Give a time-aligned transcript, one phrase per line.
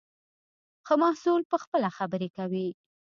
[0.85, 2.67] ښه محصول پخپله خبرې کوي.